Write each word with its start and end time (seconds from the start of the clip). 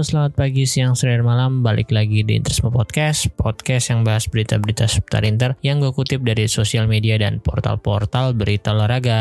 Halo 0.00 0.16
selamat 0.16 0.32
pagi, 0.32 0.64
siang, 0.64 0.96
sore, 0.96 1.20
malam. 1.20 1.60
Balik 1.60 1.92
lagi 1.92 2.24
di 2.24 2.32
Interisme 2.32 2.72
Podcast 2.72 3.28
Podcast 3.36 3.92
yang 3.92 4.00
bahas 4.00 4.24
berita-berita 4.32 4.88
seputar 4.88 5.28
Inter 5.28 5.60
Yang 5.60 5.76
gue 5.84 5.92
kutip 5.92 6.20
dari 6.24 6.48
sosial 6.48 6.88
media 6.88 7.20
dan 7.20 7.36
portal-portal 7.36 8.32
berita 8.32 8.72
olahraga 8.72 9.20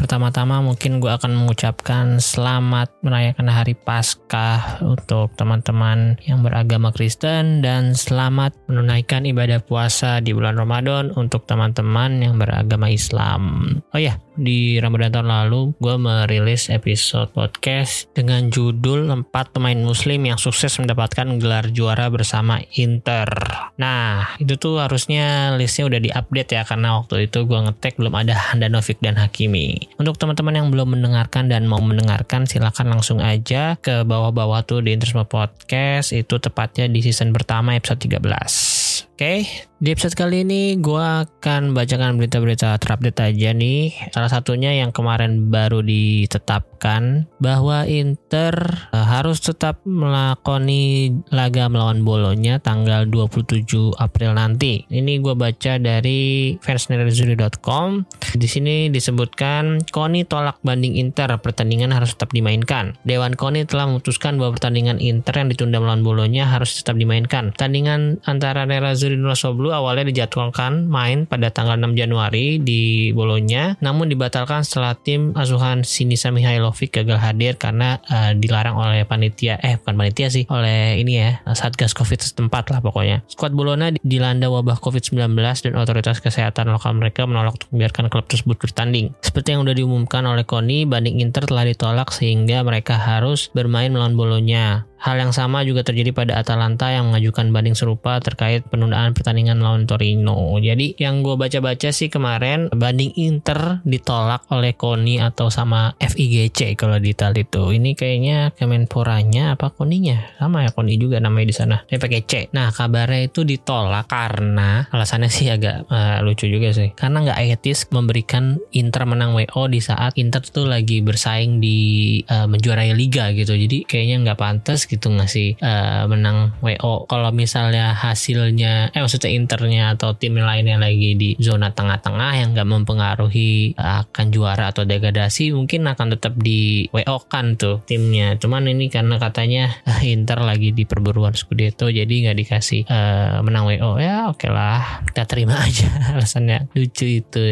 Pertama-tama 0.00 0.64
mungkin 0.64 0.96
gue 0.96 1.12
akan 1.12 1.44
mengucapkan 1.44 2.24
selamat 2.24 3.04
merayakan 3.04 3.52
hari 3.52 3.76
Paskah 3.76 4.80
untuk 4.80 5.36
teman-teman 5.36 6.16
yang 6.24 6.40
beragama 6.40 6.88
Kristen 6.88 7.60
dan 7.60 7.92
selamat 7.92 8.56
menunaikan 8.64 9.28
ibadah 9.28 9.60
puasa 9.60 10.24
di 10.24 10.32
bulan 10.32 10.56
Ramadan 10.56 11.12
untuk 11.20 11.44
teman-teman 11.44 12.16
yang 12.24 12.40
beragama 12.40 12.88
Islam. 12.88 13.76
Oh 13.92 14.00
ya, 14.00 14.16
di 14.40 14.80
Ramadan 14.80 15.12
tahun 15.12 15.28
lalu 15.28 15.76
gue 15.76 15.96
merilis 16.00 16.72
episode 16.72 17.28
podcast 17.36 18.08
dengan 18.16 18.48
judul 18.48 19.12
4 19.12 19.28
pemain 19.52 19.76
muslim 19.76 20.24
yang 20.24 20.40
sukses 20.40 20.80
mendapatkan 20.80 21.36
gelar 21.36 21.68
juara 21.76 22.08
bersama 22.08 22.64
Inter. 22.80 23.28
Nah, 23.76 24.32
itu 24.40 24.56
tuh 24.56 24.80
harusnya 24.80 25.52
listnya 25.60 25.92
udah 25.92 26.00
diupdate 26.00 26.56
ya 26.56 26.64
karena 26.64 27.04
waktu 27.04 27.28
itu 27.28 27.44
gue 27.44 27.58
ngetek 27.68 28.00
belum 28.00 28.16
ada 28.16 28.32
Handanovic 28.32 28.96
dan 29.04 29.20
Hakimi. 29.20 29.89
Untuk 29.96 30.16
teman-teman 30.16 30.54
yang 30.54 30.68
belum 30.70 30.98
mendengarkan 30.98 31.50
dan 31.50 31.66
mau 31.66 31.82
mendengarkan 31.82 32.46
silahkan 32.46 32.86
langsung 32.86 33.18
aja 33.18 33.76
ke 33.80 34.06
bawah-bawah 34.06 34.64
tuh 34.64 34.84
di 34.84 34.96
Interisme 34.96 35.26
Podcast 35.26 36.12
itu 36.12 36.38
tepatnya 36.38 36.86
di 36.86 37.02
season 37.02 37.34
pertama 37.34 37.76
episode 37.76 38.00
13. 38.00 38.79
Oke, 39.00 39.16
okay. 39.16 39.38
di 39.80 39.92
episode 39.92 40.12
kali 40.12 40.44
ini 40.44 40.76
gue 40.76 41.00
akan 41.00 41.72
bacakan 41.72 42.20
berita-berita 42.20 42.76
terupdate 42.76 43.32
aja 43.32 43.50
nih. 43.56 44.12
Salah 44.12 44.28
satunya 44.28 44.76
yang 44.76 44.92
kemarin 44.92 45.48
baru 45.48 45.80
ditetapkan 45.80 47.24
bahwa 47.40 47.88
Inter 47.88 48.52
uh, 48.92 49.04
harus 49.04 49.40
tetap 49.40 49.80
melakoni 49.88 51.16
laga 51.32 51.72
melawan 51.72 52.04
Bolonya 52.04 52.60
tanggal 52.60 53.08
27 53.08 53.66
April 53.96 54.36
nanti. 54.36 54.84
Ini 54.92 55.20
gue 55.24 55.32
baca 55.32 55.80
dari 55.80 56.54
fansnerazuri.com. 56.60 58.04
Di 58.36 58.48
sini 58.48 58.92
disebutkan 58.92 59.84
Koni 59.88 60.28
tolak 60.28 60.60
banding 60.60 61.00
Inter, 61.00 61.32
pertandingan 61.40 61.92
harus 61.96 62.12
tetap 62.16 62.36
dimainkan. 62.36 63.00
Dewan 63.08 63.32
Koni 63.36 63.64
telah 63.64 63.88
memutuskan 63.88 64.36
bahwa 64.36 64.60
pertandingan 64.60 65.00
Inter 65.00 65.40
yang 65.40 65.48
ditunda 65.48 65.80
melawan 65.80 66.04
Bolonya 66.04 66.44
harus 66.44 66.78
tetap 66.78 67.00
dimainkan. 67.00 67.56
Pertandingan 67.56 68.20
antara 68.28 68.68
Nerazzurri 68.68 68.89
Zuri 68.94 69.18
Nusoblu 69.18 69.70
awalnya 69.70 70.08
dijadwalkan 70.08 70.86
main 70.90 71.26
pada 71.26 71.50
tanggal 71.50 71.78
6 71.78 71.94
Januari 71.96 72.58
di 72.60 73.10
Bolonya, 73.14 73.78
namun 73.84 74.10
dibatalkan 74.10 74.62
setelah 74.66 74.96
tim 74.98 75.32
asuhan 75.34 75.82
Sinisa 75.86 76.30
Mihailovic 76.30 76.94
gagal 76.94 77.18
hadir 77.18 77.56
karena 77.56 78.02
uh, 78.10 78.32
dilarang 78.34 78.76
oleh 78.76 79.06
panitia, 79.06 79.58
eh 79.60 79.78
bukan 79.80 79.94
panitia 79.96 80.28
sih, 80.28 80.44
oleh 80.50 80.98
ini 80.98 81.20
ya, 81.20 81.30
Satgas 81.52 81.92
Covid 81.96 82.20
setempat 82.20 82.70
lah 82.70 82.80
pokoknya. 82.80 83.22
Skuad 83.30 83.54
Bologna 83.54 83.92
dilanda 84.02 84.50
wabah 84.50 84.78
Covid-19 84.82 85.36
dan 85.36 85.72
otoritas 85.78 86.18
kesehatan 86.18 86.70
lokal 86.72 86.96
mereka 86.96 87.24
menolak 87.24 87.60
untuk 87.60 87.70
membiarkan 87.72 88.10
klub 88.10 88.26
tersebut 88.26 88.56
bertanding. 88.58 89.12
Seperti 89.20 89.54
yang 89.54 89.62
sudah 89.66 89.76
diumumkan 89.76 90.26
oleh 90.26 90.42
Koni, 90.42 90.84
banding 90.84 91.22
Inter 91.22 91.46
telah 91.46 91.66
ditolak 91.68 92.10
sehingga 92.10 92.66
mereka 92.66 92.98
harus 92.98 93.52
bermain 93.54 93.92
melawan 93.92 94.18
Bolonya. 94.18 94.89
Hal 95.00 95.16
yang 95.16 95.32
sama 95.32 95.64
juga 95.64 95.80
terjadi 95.80 96.12
pada 96.12 96.36
Atalanta 96.36 96.92
yang 96.92 97.08
mengajukan 97.08 97.48
banding 97.56 97.72
serupa 97.72 98.20
terkait 98.20 98.68
penundaan 98.68 99.16
pertandingan 99.16 99.64
lawan 99.64 99.88
Torino. 99.88 100.60
Jadi 100.60 101.00
yang 101.00 101.24
gue 101.24 101.40
baca-baca 101.40 101.88
sih 101.88 102.12
kemarin 102.12 102.68
banding 102.68 103.16
Inter 103.16 103.80
ditolak 103.88 104.44
oleh 104.52 104.76
Koni 104.76 105.16
atau 105.16 105.48
sama 105.48 105.96
FIGC 105.96 106.76
kalau 106.76 107.00
di 107.00 107.16
Italia 107.16 107.40
itu. 107.40 107.72
Ini 107.72 107.96
kayaknya 107.96 108.52
Kemenporanya 108.52 109.56
apa 109.56 109.72
Koninya? 109.72 110.36
Sama 110.36 110.68
ya 110.68 110.70
Koni 110.76 111.00
juga 111.00 111.16
namanya 111.16 111.48
di 111.48 111.56
sana. 111.56 111.76
Dia 111.88 111.96
pakai 111.96 112.20
C. 112.28 112.32
Nah 112.52 112.68
kabarnya 112.68 113.32
itu 113.32 113.48
ditolak 113.48 114.04
karena 114.04 114.84
alasannya 114.92 115.32
sih 115.32 115.48
agak 115.48 115.88
uh, 115.88 116.20
lucu 116.20 116.44
juga 116.44 116.76
sih. 116.76 116.92
Karena 116.92 117.24
nggak 117.24 117.40
etis 117.56 117.88
memberikan 117.88 118.60
Inter 118.76 119.08
menang 119.08 119.32
WO 119.32 119.64
di 119.72 119.80
saat 119.80 120.12
Inter 120.20 120.44
tuh 120.44 120.68
lagi 120.68 121.00
bersaing 121.00 121.56
di 121.56 122.20
uh, 122.28 122.44
menjuarai 122.44 122.92
liga 122.92 123.32
gitu. 123.32 123.56
Jadi 123.56 123.88
kayaknya 123.88 124.28
nggak 124.28 124.36
pantas 124.36 124.89
gitu 124.90 125.14
ngasih 125.14 125.62
uh, 125.62 126.10
menang 126.10 126.58
WO. 126.58 127.06
Kalau 127.06 127.30
misalnya 127.30 127.94
hasilnya, 127.94 128.90
eh 128.90 129.00
maksudnya 129.00 129.30
internya 129.30 129.94
atau 129.94 130.18
tim 130.18 130.34
lainnya 130.34 130.76
lagi 130.82 131.14
di 131.14 131.38
zona 131.38 131.70
tengah-tengah 131.70 132.32
yang 132.42 132.48
nggak 132.50 132.66
mempengaruhi 132.66 133.78
uh, 133.78 134.02
akan 134.02 134.26
juara 134.34 134.74
atau 134.74 134.82
degradasi, 134.82 135.54
mungkin 135.54 135.86
akan 135.86 136.18
tetap 136.18 136.34
di 136.34 136.90
WO 136.90 137.22
kan 137.30 137.54
tuh 137.54 137.86
timnya. 137.86 138.34
Cuman 138.34 138.66
ini 138.66 138.90
karena 138.90 139.22
katanya 139.22 139.70
uh, 139.86 140.02
Inter 140.02 140.42
lagi 140.42 140.74
di 140.74 140.82
perburuan 140.82 141.38
Scudetto, 141.38 141.86
jadi 141.86 142.10
nggak 142.10 142.38
dikasih 142.42 142.90
uh, 142.90 143.38
menang 143.46 143.70
WO. 143.70 144.02
Ya 144.02 144.26
oke 144.26 144.42
okay 144.42 144.50
lah, 144.50 145.06
kita 145.06 145.22
terima 145.30 145.54
aja 145.66 145.86
alasannya 146.18 146.66
lucu 146.74 147.22
itu. 147.22 147.42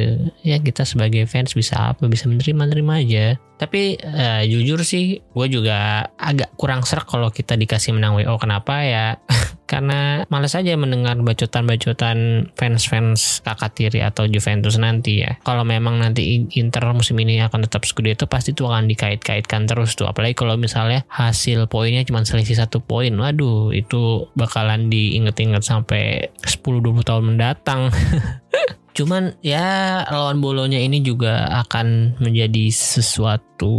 Ya 0.43 0.59
kita 0.59 0.83
sebagai 0.83 1.25
fans 1.31 1.55
bisa 1.55 1.95
apa? 1.95 2.11
Bisa 2.11 2.27
menerima 2.27 2.65
terima 2.67 2.99
aja. 2.99 3.39
Tapi 3.59 3.99
uh, 3.99 4.43
jujur 4.47 4.87
sih, 4.87 5.19
gue 5.19 5.47
juga 5.51 6.09
agak 6.15 6.55
kurang 6.55 6.87
serak 6.87 7.11
kalau 7.11 7.35
kita 7.35 7.59
dikasih 7.59 7.91
menang 7.99 8.15
WO. 8.15 8.39
Kenapa 8.39 8.87
ya? 8.87 9.19
Karena 9.69 10.25
males 10.33 10.57
aja 10.57 10.73
mendengar 10.81 11.21
bacotan-bacotan 11.21 12.51
fans-fans 12.57 13.45
kakak 13.45 13.77
tiri 13.77 14.01
atau 14.01 14.25
Juventus 14.25 14.81
nanti 14.81 15.21
ya. 15.21 15.37
Kalau 15.45 15.63
memang 15.69 16.01
nanti 16.01 16.49
Inter 16.57 16.89
musim 16.97 17.21
ini 17.21 17.45
akan 17.45 17.69
tetap 17.69 17.85
Scudetto, 17.85 18.25
pasti 18.25 18.57
itu 18.57 18.65
akan 18.65 18.89
dikait-kaitkan 18.89 19.69
terus 19.69 19.93
tuh. 19.93 20.09
Apalagi 20.09 20.33
kalau 20.33 20.57
misalnya 20.57 21.05
hasil 21.13 21.69
poinnya 21.69 22.01
cuma 22.09 22.25
selisih 22.25 22.57
satu 22.57 22.81
poin. 22.81 23.13
Waduh, 23.13 23.77
itu 23.77 24.33
bakalan 24.33 24.89
diinget-inget 24.89 25.61
sampai 25.61 26.33
10-20 26.49 27.05
tahun 27.05 27.25
mendatang. 27.37 27.93
Cuman 28.99 29.39
ya 29.47 30.03
lawan 30.11 30.43
Bolonya 30.43 30.83
ini 30.83 30.99
juga 30.99 31.47
akan 31.63 32.19
menjadi 32.19 32.67
sesuatu 32.75 33.71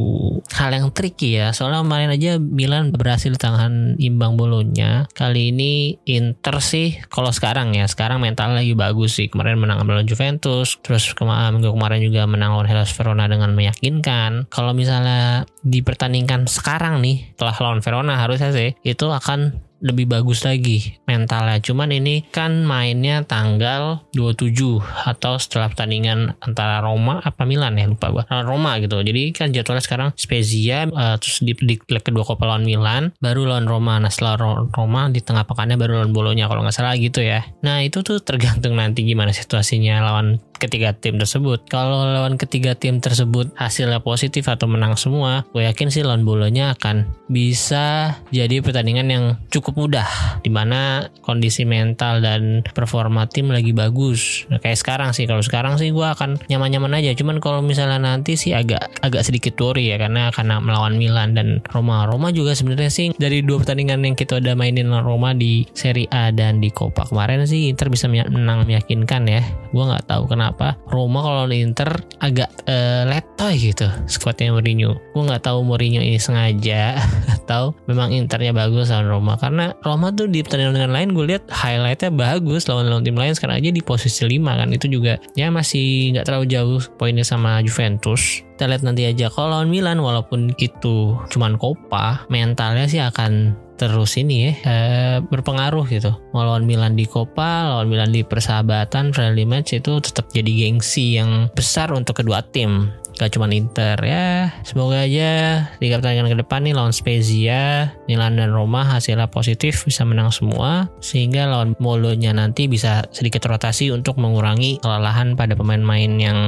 hal 0.55 0.71
yang 0.71 0.95
tricky 0.95 1.35
ya. 1.35 1.51
Soalnya 1.51 1.83
kemarin 1.83 2.15
aja 2.15 2.31
Milan 2.39 2.95
berhasil 2.95 3.35
tahan 3.35 3.99
imbang 3.99 4.39
Bolonya. 4.39 5.11
Kali 5.11 5.51
ini 5.51 5.71
Inter 6.07 6.57
sih 6.63 6.99
kalau 7.07 7.29
sekarang 7.29 7.75
ya, 7.75 7.85
sekarang 7.85 8.19
mental 8.19 8.55
lagi 8.55 8.73
bagus 8.73 9.19
sih. 9.19 9.27
Kemarin 9.31 9.59
menang 9.61 9.83
melawan 9.85 10.07
Juventus, 10.07 10.79
terus 10.81 11.11
kemarin 11.13 11.59
minggu 11.59 11.71
kemarin 11.75 12.01
juga 12.03 12.25
menang 12.25 12.57
lawan 12.57 12.67
Hellas 12.67 12.91
Verona 12.95 13.29
dengan 13.29 13.53
meyakinkan. 13.53 14.49
Kalau 14.51 14.71
misalnya 14.73 15.47
dipertandingkan 15.63 16.49
sekarang 16.49 16.99
nih, 16.99 17.33
setelah 17.35 17.55
lawan 17.61 17.81
Verona 17.83 18.13
harusnya 18.19 18.51
sih 18.51 18.75
itu 18.83 19.07
akan 19.07 19.68
lebih 19.79 20.11
bagus 20.11 20.43
lagi 20.43 20.99
mentalnya. 21.07 21.59
Cuman 21.63 21.91
ini 21.95 22.23
kan 22.29 22.63
mainnya 22.63 23.23
tanggal 23.23 24.03
27 24.15 24.79
atau 25.07 25.39
setelah 25.39 25.71
pertandingan 25.71 26.35
antara 26.43 26.83
Roma 26.83 27.23
apa 27.23 27.43
Milan 27.47 27.79
ya 27.79 27.87
lupa 27.87 28.11
gua. 28.11 28.23
Roma 28.43 28.77
gitu. 28.83 28.99
Jadi 28.99 29.31
kan 29.31 29.51
jadwalnya 29.55 29.83
sekarang 29.83 30.09
Spezia 30.15 30.87
uh, 30.89 31.15
terus 31.17 31.41
di, 31.43 31.55
di 31.55 31.75
leg 31.79 32.03
kedua 32.03 32.23
Coppa 32.27 32.45
lawan 32.45 32.67
Milan, 32.67 33.15
baru 33.23 33.47
lawan 33.47 33.65
Roma. 33.67 33.97
Nah 33.99 34.11
setelah 34.11 34.65
Roma 34.69 35.07
di 35.11 35.23
tengah 35.23 35.47
pekannya 35.47 35.79
baru 35.79 36.03
lawan 36.03 36.11
Bolonya 36.11 36.51
kalau 36.51 36.63
nggak 36.63 36.75
salah 36.75 36.95
gitu 36.99 37.23
ya. 37.23 37.47
Nah 37.63 37.81
itu 37.83 38.03
tuh 38.03 38.19
tergantung 38.19 38.75
nanti 38.75 39.07
gimana 39.07 39.31
situasinya 39.31 40.03
lawan 40.03 40.39
ketiga 40.59 40.91
tim 40.91 41.15
tersebut. 41.15 41.63
Kalau 41.71 42.03
lawan 42.03 42.35
ketiga 42.35 42.75
tim 42.75 42.99
tersebut 42.99 43.55
hasilnya 43.55 44.03
positif 44.03 44.51
atau 44.51 44.67
menang 44.67 44.99
semua, 44.99 45.47
gue 45.55 45.63
yakin 45.63 45.87
sih 45.87 46.03
lawan 46.03 46.27
bolonya 46.27 46.75
akan 46.75 47.07
bisa 47.31 48.19
jadi 48.29 48.59
pertandingan 48.59 49.07
yang 49.07 49.25
cukup 49.47 49.68
mudah 49.75 50.39
di 50.41 50.51
mana 50.51 51.09
kondisi 51.21 51.67
mental 51.67 52.23
dan 52.23 52.63
performa 52.73 53.27
tim 53.27 53.51
lagi 53.51 53.75
bagus. 53.75 54.45
Nah, 54.47 54.61
kayak 54.61 54.79
sekarang 54.79 55.09
sih 55.11 55.27
kalau 55.27 55.43
sekarang 55.43 55.75
sih 55.75 55.91
gue 55.91 56.07
akan 56.07 56.39
nyaman-nyaman 56.47 57.01
aja. 57.01 57.11
Cuman 57.17 57.43
kalau 57.43 57.59
misalnya 57.59 57.99
nanti 57.99 58.39
sih 58.39 58.55
agak 58.55 58.89
agak 59.03 59.25
sedikit 59.27 59.59
worry 59.59 59.91
ya 59.91 59.99
karena 59.99 60.31
karena 60.31 60.61
melawan 60.63 60.95
Milan 60.95 61.35
dan 61.35 61.59
Roma. 61.73 62.07
Roma 62.07 62.31
juga 62.31 62.55
sebenarnya 62.55 62.91
sih 62.91 63.07
dari 63.19 63.43
dua 63.43 63.59
pertandingan 63.59 64.05
yang 64.05 64.15
kita 64.15 64.39
udah 64.39 64.55
mainin 64.55 64.89
Roma 64.89 65.35
di 65.35 65.67
Serie 65.75 66.07
A 66.15 66.31
dan 66.31 66.63
di 66.63 66.71
Coppa 66.71 67.05
kemarin 67.09 67.43
sih 67.43 67.69
Inter 67.69 67.91
bisa 67.91 68.07
menang 68.07 68.63
meyakinkan 68.63 69.27
ya. 69.27 69.43
Gue 69.75 69.83
nggak 69.83 70.07
tahu 70.07 70.31
kenapa 70.31 70.79
Roma 70.87 71.19
kalau 71.19 71.43
di 71.51 71.59
Inter 71.59 71.99
agak 72.23 72.49
uh, 72.69 73.03
letoy 73.09 73.59
gitu 73.59 73.87
skuadnya 74.07 74.55
Mourinho. 74.55 74.95
Gue 75.11 75.23
nggak 75.27 75.43
tahu 75.43 75.67
Mourinho 75.67 75.99
ini 75.99 76.21
sengaja 76.21 76.99
atau 77.35 77.75
memang 77.89 78.15
Internya 78.15 78.55
bagus 78.55 78.93
lawan 78.93 79.11
Roma 79.11 79.33
karena 79.35 79.58
Roma 79.83 80.13
tuh 80.15 80.31
di 80.31 80.39
pertandingan 80.41 80.91
lain 80.91 81.11
gue 81.11 81.25
lihat 81.35 81.47
highlightnya 81.51 82.11
bagus 82.13 82.65
lawan 82.71 82.87
lawan 82.87 83.03
tim 83.03 83.17
lain. 83.17 83.35
Sekarang 83.35 83.59
aja 83.59 83.69
di 83.69 83.81
posisi 83.83 84.23
5 84.25 84.39
kan 84.45 84.69
itu 84.71 84.87
juga 84.87 85.19
ya 85.35 85.51
masih 85.51 86.15
nggak 86.15 86.25
terlalu 86.25 86.45
jauh 86.49 86.79
poinnya 86.95 87.25
sama 87.27 87.59
Juventus. 87.65 88.43
Kita 88.55 88.67
lihat 88.67 88.83
nanti 88.83 89.07
aja 89.07 89.31
kalau 89.31 89.59
lawan 89.59 89.71
Milan 89.71 89.99
walaupun 90.03 90.51
itu 90.59 91.15
cuman 91.31 91.55
Copa 91.55 92.27
mentalnya 92.27 92.87
sih 92.87 92.99
akan 92.99 93.55
terus 93.79 94.19
ini 94.19 94.51
ya 94.51 94.53
eh, 94.67 95.17
berpengaruh 95.23 95.87
gitu. 95.87 96.11
Mau 96.35 96.43
lawan 96.43 96.67
Milan 96.67 96.99
di 96.99 97.07
Copa 97.07 97.71
lawan 97.71 97.87
Milan 97.87 98.11
di 98.11 98.27
persahabatan 98.27 99.15
friendly 99.15 99.47
match 99.47 99.79
itu 99.79 100.03
tetap 100.03 100.27
jadi 100.35 100.67
gengsi 100.67 101.15
yang 101.15 101.47
besar 101.55 101.95
untuk 101.95 102.19
kedua 102.19 102.43
tim 102.51 102.91
gak 103.19 103.35
cuma 103.35 103.51
Inter 103.51 103.99
ya. 103.99 104.55
Semoga 104.63 105.03
aja 105.03 105.67
tiga 105.83 105.99
pertandingan 105.99 106.31
ke 106.31 106.37
depan 106.39 106.63
nih 106.63 106.71
lawan 106.71 106.95
Spezia 106.95 107.91
Milan 108.07 108.39
dan 108.39 108.55
Roma 108.55 108.87
hasilnya 108.87 109.27
positif 109.27 109.83
bisa 109.83 110.07
menang 110.07 110.31
semua. 110.31 110.87
Sehingga 111.03 111.51
lawan 111.51 111.75
Molonya 111.83 112.31
nanti 112.31 112.71
bisa 112.71 113.03
sedikit 113.11 113.43
rotasi 113.45 113.91
untuk 113.91 114.15
mengurangi 114.15 114.79
kelelahan 114.79 115.35
pada 115.35 115.59
pemain-pemain 115.59 116.11
yang 116.15 116.39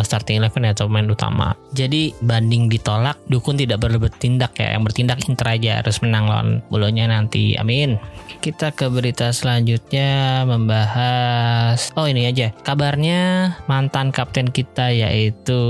starting 0.00 0.40
eleven 0.40 0.64
atau 0.64 0.88
pemain 0.88 1.12
utama. 1.12 1.52
Jadi 1.76 2.16
banding 2.24 2.72
ditolak 2.72 3.20
dukun 3.28 3.60
tidak 3.60 3.84
perlu 3.84 4.00
bertindak 4.00 4.56
ya. 4.56 4.72
Yang 4.80 4.82
bertindak 4.88 5.18
Inter 5.28 5.48
aja 5.52 5.72
harus 5.84 6.00
menang 6.00 6.24
lawan 6.24 6.48
Molonya 6.72 7.04
nanti. 7.04 7.52
Amin. 7.60 8.00
Kita 8.40 8.72
ke 8.72 8.88
berita 8.88 9.28
selanjutnya 9.32 10.44
membahas 10.48 11.92
oh 11.96 12.08
ini 12.08 12.28
aja 12.28 12.52
kabarnya 12.64 13.52
mantan 13.68 14.12
kapten 14.12 14.48
kita 14.52 14.92
yaitu 14.92 15.60